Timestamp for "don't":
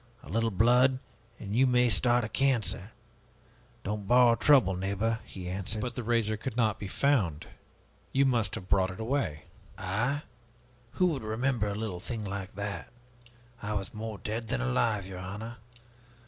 3.83-4.07